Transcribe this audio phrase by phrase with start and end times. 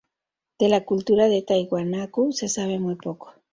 [0.57, 3.35] De la cultura de Tiwanaku se sabe muy poco.